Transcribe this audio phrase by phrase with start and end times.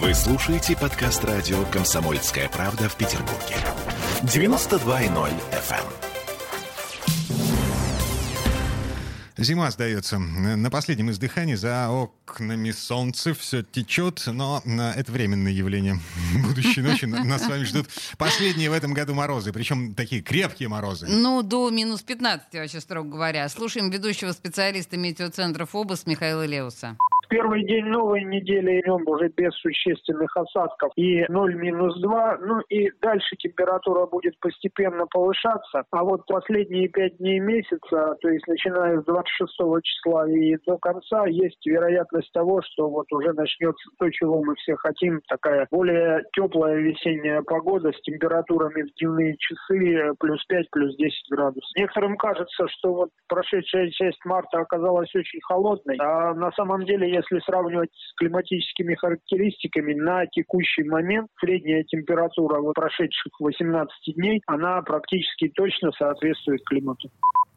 [0.00, 3.54] Вы слушаете подкаст радио «Комсомольская правда» в Петербурге.
[4.22, 5.84] 92.0 FM.
[9.36, 10.18] Зима сдается.
[10.18, 16.00] На последнем издыхании за окнами солнце все течет, но э, это временное явление.
[16.48, 21.08] Будущей ночи нас с вами ждут последние в этом году морозы, причем такие крепкие морозы.
[21.08, 23.46] Ну, до минус 15, вообще, строго говоря.
[23.50, 26.96] Слушаем ведущего специалиста метеоцентра ФОБОС Михаила Леуса
[27.30, 32.38] первый день новой недели идем уже без существенных осадков и 0 минус 2.
[32.40, 35.84] Ну и дальше температура будет постепенно повышаться.
[35.90, 39.52] А вот последние пять дней месяца, то есть начиная с 26
[39.82, 44.74] числа и до конца, есть вероятность того, что вот уже начнется то, чего мы все
[44.76, 51.12] хотим, такая более теплая весенняя погода с температурами в дневные часы плюс 5, плюс 10
[51.30, 51.70] градусов.
[51.76, 57.44] Некоторым кажется, что вот прошедшая часть марта оказалась очень холодной, а на самом деле, если
[57.44, 65.90] сравнивать с климатическими характеристиками, на текущий момент средняя температура прошедших 18 дней, она практически точно
[65.92, 67.10] соответствует климату.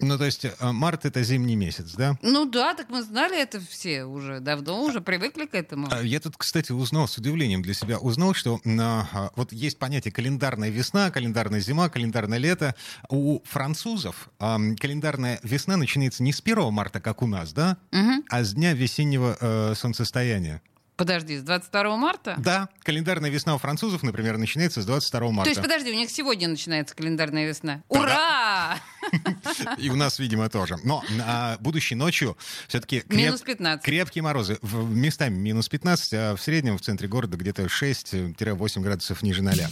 [0.00, 2.16] Ну, то есть э, март это зимний месяц, да?
[2.22, 5.88] Ну да, так мы знали это все уже давно, уже привыкли к этому.
[5.90, 9.78] А, я тут, кстати, узнал с удивлением для себя, узнал, что на, а, вот есть
[9.78, 12.74] понятие календарная весна, календарная зима, календарное лето.
[13.08, 18.24] У французов а, календарная весна начинается не с 1 марта, как у нас, да, угу.
[18.28, 20.62] а с дня весеннего э, солнцестояния.
[20.98, 22.34] Подожди, с 22 марта?
[22.38, 25.44] Да, календарная весна у французов, например, начинается с 22 марта.
[25.44, 27.84] То есть, подожди, у них сегодня начинается календарная весна.
[27.88, 28.78] Ура!
[29.78, 30.76] И у нас, видимо, тоже.
[30.84, 33.42] Но а, будущей ночью все-таки креп...
[33.44, 33.84] 15.
[33.84, 34.58] крепкие морозы.
[34.62, 39.68] В, местами минус 15, а в среднем в центре города где-то 6-8 градусов ниже ноля.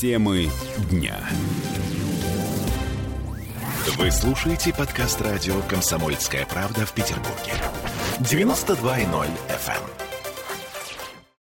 [0.00, 0.50] Темы
[0.90, 1.18] дня.
[3.96, 7.52] Вы слушаете подкаст радио «Комсомольская правда» в Петербурге.
[8.20, 10.01] 92.0 FM.